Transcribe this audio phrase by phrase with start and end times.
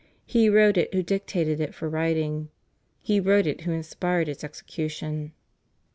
[0.25, 2.49] He wrote it who dictated it for writing;
[3.03, 5.33] He wrote it who inspired its execution."